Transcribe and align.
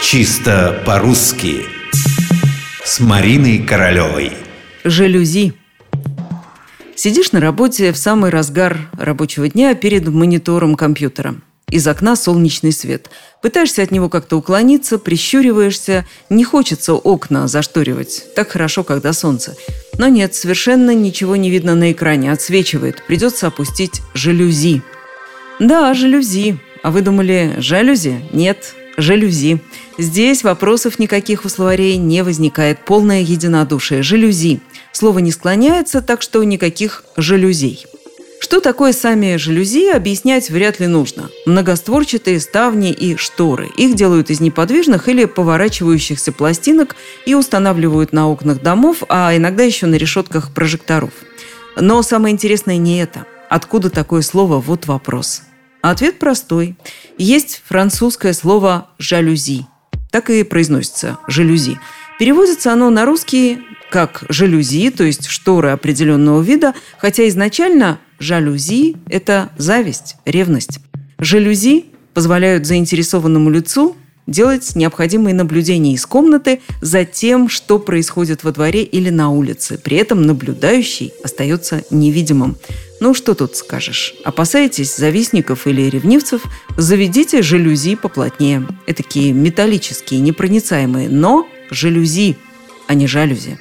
Чисто 0.00 0.80
по-русски 0.86 1.66
С 2.84 3.00
Мариной 3.00 3.58
Королевой 3.58 4.32
Жалюзи 4.84 5.54
Сидишь 6.94 7.32
на 7.32 7.40
работе 7.40 7.92
в 7.92 7.98
самый 7.98 8.30
разгар 8.30 8.88
рабочего 8.96 9.48
дня 9.48 9.74
перед 9.74 10.06
монитором 10.06 10.76
компьютера. 10.76 11.34
Из 11.68 11.86
окна 11.86 12.14
солнечный 12.14 12.72
свет. 12.72 13.10
Пытаешься 13.42 13.82
от 13.82 13.90
него 13.90 14.08
как-то 14.08 14.36
уклониться, 14.36 14.98
прищуриваешься. 14.98 16.06
Не 16.30 16.44
хочется 16.44 16.94
окна 16.94 17.48
зашторивать. 17.48 18.24
Так 18.36 18.50
хорошо, 18.50 18.84
когда 18.84 19.12
солнце. 19.12 19.56
Но 19.98 20.06
нет, 20.06 20.34
совершенно 20.34 20.94
ничего 20.94 21.34
не 21.34 21.50
видно 21.50 21.74
на 21.74 21.90
экране. 21.90 22.32
Отсвечивает. 22.32 23.02
Придется 23.06 23.48
опустить 23.48 24.00
жалюзи. 24.14 24.82
Да, 25.58 25.92
жалюзи. 25.92 26.58
А 26.84 26.92
вы 26.92 27.02
думали, 27.02 27.56
жалюзи? 27.58 28.28
Нет, 28.32 28.74
жалюзи. 28.98 29.60
Здесь 29.96 30.44
вопросов 30.44 30.98
никаких 30.98 31.46
у 31.46 31.48
словарей 31.48 31.96
не 31.96 32.22
возникает. 32.22 32.84
Полное 32.84 33.22
единодушие. 33.22 34.02
Жалюзи. 34.02 34.60
Слово 34.92 35.20
не 35.20 35.30
склоняется, 35.30 36.02
так 36.02 36.20
что 36.20 36.44
никаких 36.44 37.04
жалюзей. 37.16 37.86
Что 38.40 38.60
такое 38.60 38.92
сами 38.92 39.36
жалюзи, 39.36 39.90
объяснять 39.90 40.50
вряд 40.50 40.80
ли 40.80 40.86
нужно. 40.86 41.28
Многостворчатые 41.46 42.40
ставни 42.40 42.92
и 42.92 43.16
шторы. 43.16 43.68
Их 43.76 43.94
делают 43.94 44.30
из 44.30 44.40
неподвижных 44.40 45.08
или 45.08 45.24
поворачивающихся 45.24 46.32
пластинок 46.32 46.96
и 47.26 47.34
устанавливают 47.34 48.12
на 48.12 48.28
окнах 48.28 48.62
домов, 48.62 49.02
а 49.08 49.36
иногда 49.36 49.64
еще 49.64 49.86
на 49.86 49.96
решетках 49.96 50.52
прожекторов. 50.52 51.10
Но 51.76 52.02
самое 52.02 52.32
интересное 52.32 52.76
не 52.76 53.00
это. 53.00 53.26
Откуда 53.48 53.90
такое 53.90 54.22
слово? 54.22 54.60
Вот 54.60 54.86
вопрос. 54.86 55.42
Ответ 55.80 56.18
простой. 56.18 56.76
Есть 57.18 57.62
французское 57.66 58.32
слово 58.32 58.88
«жалюзи». 58.98 59.66
Так 60.12 60.30
и 60.30 60.44
произносится 60.44 61.18
«жалюзи». 61.26 61.78
Переводится 62.18 62.72
оно 62.72 62.90
на 62.90 63.04
русский 63.04 63.58
как 63.90 64.24
«жалюзи», 64.28 64.90
то 64.90 65.02
есть 65.02 65.26
шторы 65.26 65.70
определенного 65.70 66.40
вида, 66.40 66.74
хотя 66.98 67.26
изначально 67.28 67.98
жалюзи– 68.20 68.96
это 69.08 69.50
зависть, 69.58 70.14
ревность. 70.24 70.78
Жалюзи 71.18 71.86
позволяют 72.14 72.66
заинтересованному 72.66 73.50
лицу 73.50 73.96
делать 74.28 74.76
необходимые 74.76 75.34
наблюдения 75.34 75.94
из 75.94 76.06
комнаты 76.06 76.60
за 76.80 77.04
тем, 77.04 77.48
что 77.48 77.78
происходит 77.78 78.44
во 78.44 78.52
дворе 78.52 78.82
или 78.82 79.10
на 79.10 79.30
улице. 79.30 79.78
При 79.78 79.96
этом 79.96 80.22
наблюдающий 80.22 81.12
остается 81.24 81.82
невидимым. 81.90 82.56
Ну, 83.00 83.14
что 83.14 83.34
тут 83.34 83.54
скажешь? 83.54 84.14
Опасаетесь 84.24 84.96
завистников 84.96 85.66
или 85.66 85.82
ревнивцев? 85.82 86.42
Заведите 86.76 87.42
жалюзи 87.42 87.94
поплотнее. 87.94 88.66
Этакие 88.86 89.32
металлические, 89.32 90.20
непроницаемые, 90.20 91.08
но 91.08 91.48
жалюзи, 91.70 92.36
а 92.88 92.94
не 92.94 93.06
жалюзи. 93.06 93.58